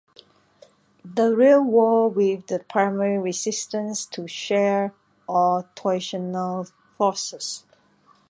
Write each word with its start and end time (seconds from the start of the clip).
The 1.05 1.35
rear 1.35 1.61
wall 1.61 2.09
with 2.09 2.47
the 2.47 2.65
primary 2.67 3.19
resistance 3.19 4.07
to 4.07 4.27
shear 4.27 4.95
or 5.27 5.69
torsional 5.75 6.71
forces. 6.97 7.65